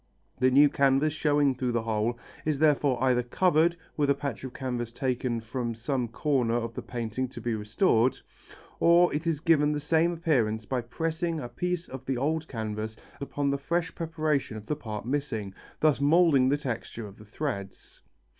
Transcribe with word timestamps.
The 0.39 0.49
new 0.49 0.67
canvas 0.67 1.13
showing 1.13 1.53
through 1.53 1.73
the 1.73 1.83
hole 1.83 2.17
is 2.43 2.57
therefore 2.57 3.03
either 3.03 3.21
covered 3.21 3.77
with 3.95 4.09
a 4.09 4.15
patch 4.15 4.43
of 4.43 4.51
canvas 4.51 4.91
taken 4.91 5.41
from 5.41 5.75
some 5.75 6.07
comer 6.07 6.55
of 6.55 6.73
the 6.73 6.81
painting 6.81 7.27
to 7.27 7.39
be 7.39 7.53
restored, 7.53 8.19
or 8.79 9.13
it 9.13 9.27
is 9.27 9.41
given 9.41 9.73
the 9.73 9.79
same 9.79 10.11
appearance 10.13 10.65
by 10.65 10.81
pressing 10.81 11.39
a 11.39 11.47
piece 11.47 11.87
of 11.87 12.03
the 12.07 12.17
old 12.17 12.47
canvas 12.47 12.95
upon 13.19 13.51
the 13.51 13.59
fresh 13.59 13.93
preparation 13.93 14.57
of 14.57 14.65
the 14.65 14.75
part 14.75 15.05
missing, 15.05 15.53
thus 15.81 16.01
moulding 16.01 16.49
the 16.49 16.57
texture 16.57 17.05
of 17.05 17.19
the 17.19 17.25
threads. 17.25 18.01